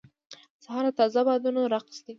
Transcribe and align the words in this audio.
سهار 0.63 0.85
د 0.89 0.95
تازه 0.99 1.21
بادونو 1.27 1.61
رقص 1.73 1.97
دی. 2.05 2.09